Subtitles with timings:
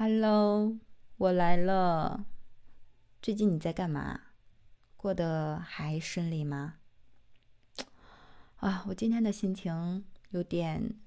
[0.00, 0.78] Hello，
[1.16, 2.24] 我来了。
[3.20, 4.20] 最近你在干嘛？
[4.96, 6.76] 过得还顺利吗？
[8.58, 11.00] 啊，我今天的心情有点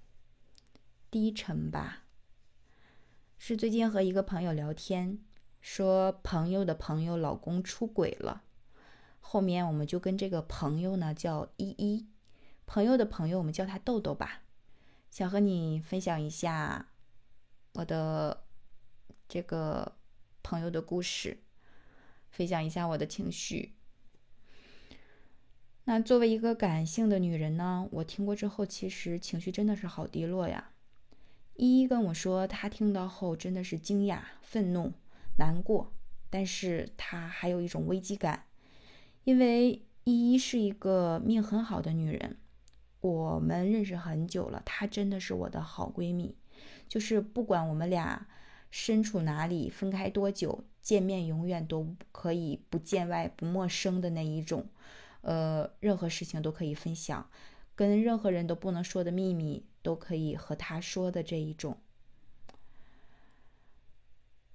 [1.10, 2.04] 低沉吧。
[3.38, 5.20] 是最近和一个朋友聊天，
[5.62, 8.44] 说朋友的朋友老公出轨了。
[9.22, 12.10] 后面我们就跟这个朋友呢叫依依，
[12.66, 14.42] 朋友的朋友我们叫他豆豆吧。
[15.10, 16.88] 想和你分享一下
[17.76, 18.44] 我的。
[19.32, 19.94] 这个
[20.44, 21.38] 朋友的故事，
[22.32, 23.76] 分享一下我的情绪。
[25.86, 30.74] 那作为一个感性的女人呢，我听过之后，其实情绪真的是好低落呀。
[31.56, 34.92] 依依跟我说，她听到后真的是惊讶、愤怒、
[35.38, 35.94] 难过，
[36.30, 38.48] 但是她还有一种危机感，
[39.24, 42.38] 因为依依是一个命很好的女人，
[43.00, 46.36] 我们认识很久了，她真的是我的好闺蜜，
[46.90, 48.28] 就是不管我们俩。
[48.72, 54.68] 身处哪里，分开多久，见面永远都可以不见外、不陌生的那一种，
[55.22, 57.30] 呃，任何事情都可以分享，
[57.76, 61.78] 跟任何人都不能说的秘密都可以和他说的这一种。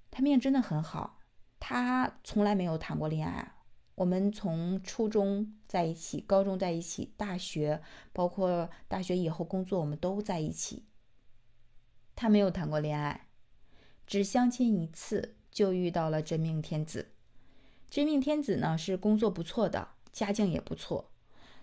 [0.09, 1.19] 他命真的很好，
[1.59, 3.53] 他从来没有谈过恋爱。
[3.93, 7.81] 我们从初中在一起，高中在一起，大学
[8.13, 10.85] 包括大学以后工作，我们都在一起。
[12.15, 13.26] 他没有谈过恋爱。
[14.07, 17.11] 只相亲一次就遇到了真命天子，
[17.89, 21.11] 真命天子呢是工作不错的，家境也不错，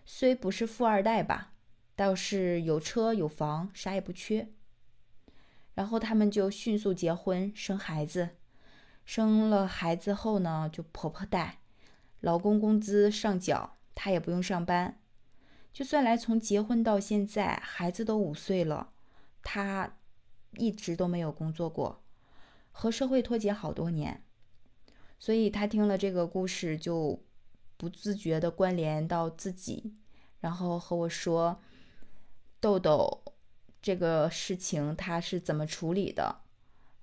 [0.05, 1.55] 虽不是富二代吧，
[1.97, 4.51] 倒是有车有房，啥也不缺。
[5.73, 8.37] 然后他们就迅速结婚生孩子，
[9.07, 11.61] 生了孩子后呢就婆婆带，
[12.21, 15.01] 老公工资上缴，她也不用上班。
[15.73, 18.93] 就算来从结婚到现在，孩子都五岁了，
[19.43, 19.97] 她
[20.59, 22.04] 一直都没有工作过。
[22.77, 24.25] 和社会脱节好多年，
[25.21, 27.25] 所以他听了这个故事就
[27.77, 29.95] 不自觉的关联到自己，
[30.41, 31.63] 然后和我说
[32.59, 33.23] ：“豆豆，
[33.81, 36.41] 这个事情他是怎么处理的？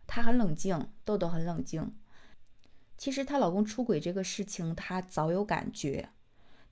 [0.05, 1.95] 他很冷静，豆豆很冷静。
[2.97, 6.09] 其实她老公出轨这个事情，她早有感觉，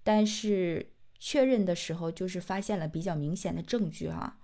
[0.04, 4.38] 但是确认的时候就是发现了比较明显的证据哈。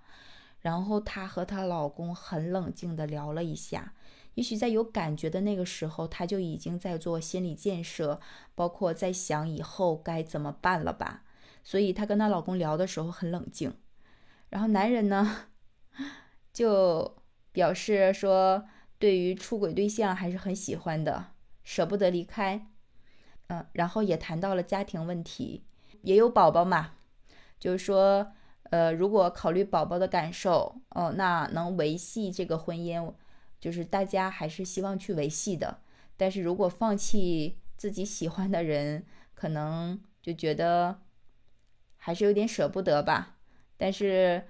[0.66, 3.94] 然后她和她老公很冷静的聊了一下。”
[4.34, 8.20] 也许在有感觉的那个时候，她就已经在做心理建设，
[8.56, 11.22] 包括在想以后该怎么办了吧。
[11.62, 13.74] 所以她跟她老公聊的时候很冷静。
[14.50, 15.46] 然后男人呢，
[16.52, 17.16] 就
[17.52, 18.64] 表示说，
[18.98, 21.26] 对于出轨对象还是很喜欢的，
[21.62, 22.66] 舍不得离开。
[23.46, 25.64] 嗯，然后也谈到了家庭问题，
[26.02, 26.94] 也有宝宝嘛，
[27.60, 28.32] 就是说，
[28.70, 33.14] 呃，如果考虑宝宝的感受，哦，那能维系这个婚姻。
[33.58, 35.80] 就是大家还是希望去维系的，
[36.16, 41.00] 但是如果放弃自己喜欢的人，可能就觉得
[41.96, 43.38] 还是有点舍不得吧。
[43.78, 44.46] 但是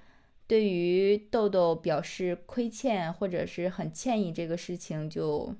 [0.46, 5.54] 对于豆豆表示亏欠或者是很歉意这个事情，就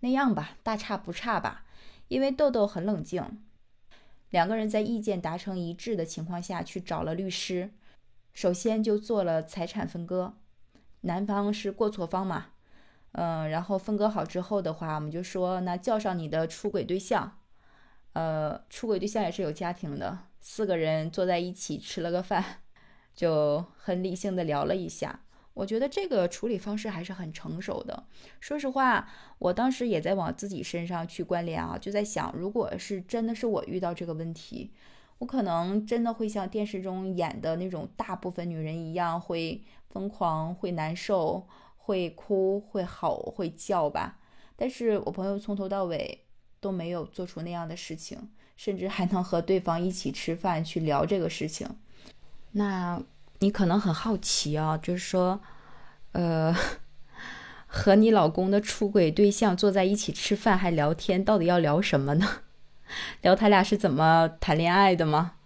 [0.00, 1.66] 那样吧，大差不差吧。
[2.08, 3.42] 因为豆豆很冷静，
[4.36, 7.70] 两个人在意见达成一致的情况下去找了律师，
[8.34, 10.34] 首先就做了财产分割。
[11.00, 12.48] 男方是过错方嘛，
[13.12, 17.38] 嗯，然后分割好之后的话，我们就说那叫上你的出轨对象，
[18.12, 22.44] 呃，出轨对象也是有家庭的，四个人坐在一起吃了个饭，
[23.14, 25.20] 就很理性的聊了一下。
[25.56, 28.04] 我觉得这个处理方式还是很成熟的。
[28.38, 29.08] 说实话，
[29.38, 34.70] 我当时也在往自己身上去关联啊，就在想，如果是真的是我遇到这个问题，
[35.18, 39.64] 我可能真的会像电视中演的那种大部分女人一样会。
[39.88, 44.18] 疯狂会难受，会哭，会吼，会叫吧。
[44.54, 46.26] 但是我朋友从头到尾
[46.60, 48.28] 都没有做出那样的事情，
[48.58, 51.66] 甚至还能和对方一起吃饭去聊这个事情。
[52.52, 53.02] 那
[53.40, 55.40] 你可能很好奇啊，就是说，
[56.12, 56.54] 呃，
[57.66, 62.26] 和你老公的出轨对象坐在一起吃饭还聊天，到底要聊什么呢？
[63.22, 65.36] 聊他俩是怎么谈恋爱的吗？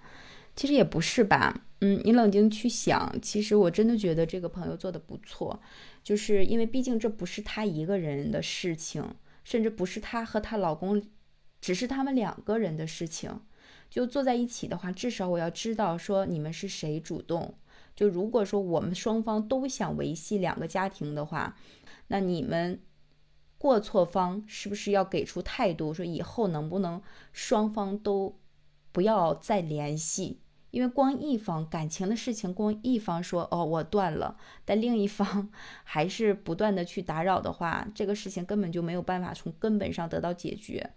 [0.54, 1.62] 其实也不是吧。
[1.80, 5.60] 嗯，你冷静去想，其实我真的觉得这个朋友做的不错，
[6.04, 11.02] 就是因为毕竟这不是她一个人的事情，甚至不是她和她老公，
[11.60, 13.40] 只是他们两个人的事情。
[13.88, 17.54] 就坐在一起的话，至少我要知道说你们是谁主动。
[18.00, 21.54] 就如果说我们双方都想维系两个家庭的话，
[22.06, 22.80] 那你们
[23.58, 27.02] 过错方是不是要给出态度，说以后能不能
[27.34, 28.40] 双方都
[28.90, 30.40] 不要再联系？
[30.70, 35.50] 因为光一方感情的事情，光一方说哦我断了，但另一方
[35.84, 40.94] 还是不断的去打扰的话，这个事情根本就没有办法从根本上得到解决。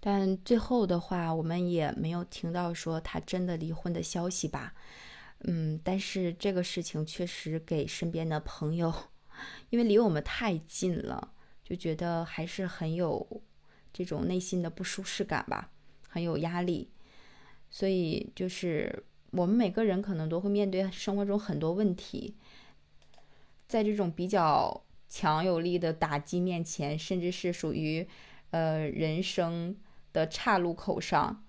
[0.00, 4.72] 但最后的话，我们也没有听到说他真的离婚的消息吧？
[5.44, 8.92] 嗯，但是这个事情确实给身边的朋友，
[9.70, 11.32] 因为离我们太近了，
[11.64, 13.42] 就觉得还是很有
[13.92, 15.70] 这种内心的不舒适感吧，
[16.08, 16.90] 很有压力。
[17.70, 22.36] 所以就是我们每个人可能都会面对生活中很多问题，
[23.66, 28.06] 在这种比较强有力的打击面前，甚至是属于
[28.50, 29.76] 呃人生
[30.12, 31.44] 的岔路口上，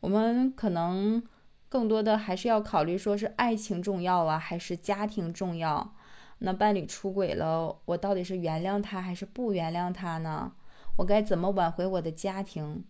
[0.00, 1.22] 我们可能
[1.70, 5.94] 更多的还是要考虑说是爱情重要啊，还是家庭重要？
[6.40, 10.52] 那伴侣出轨了，我到底是原谅他还是不原谅他呢？
[10.96, 12.84] 我该怎么挽回我的家庭？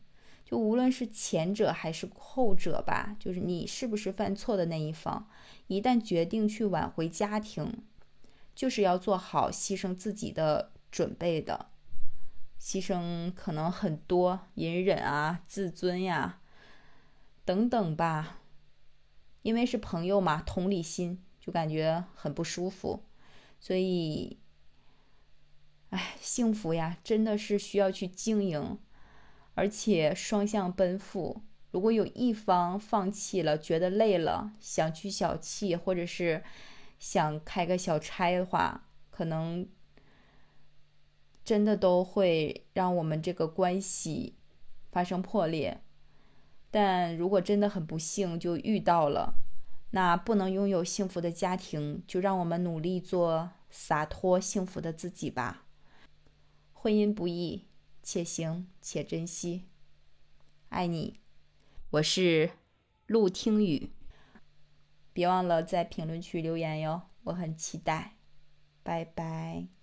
[0.45, 5.29] 就无论是前者还是后者吧，就是你是不是犯错的那一方，
[5.67, 7.85] 一旦决定去挽回家庭，
[8.55, 11.67] 就是要做好牺牲自己的准备的，
[12.59, 16.39] 牺牲可能很多，隐忍啊、自尊呀
[17.45, 18.39] 等等吧，
[19.43, 23.05] 因为是朋友嘛，同理心就感觉很不舒服，
[23.59, 24.39] 所以，
[25.91, 28.79] 哎，幸福呀，真的是需要去经营。
[29.55, 36.43] 而且双向奔赴，如果有一方放弃了，觉得累了，想去小憩，或者是
[36.99, 39.69] 想开个小差的话，可能
[41.45, 44.37] 真的都会让我们这个关系
[44.91, 45.83] 发生破裂。
[46.71, 49.35] 但如果真的很不幸就遇到了，
[49.91, 55.67] 那不能拥有幸福的家庭，就让我们努力做洒脱幸福的自己吧。
[56.73, 57.67] 婚姻不易。
[58.03, 59.67] 且行且珍惜，
[60.71, 61.21] 爱你，
[61.91, 62.53] 我是
[63.07, 63.93] 陆听雨。
[65.13, 68.17] 别忘了在评论区留言哟，我很期待。
[68.83, 69.80] 拜拜。